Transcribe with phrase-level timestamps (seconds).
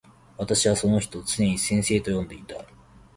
[0.35, 2.55] 私はその人をつねに先生と呼んでいた。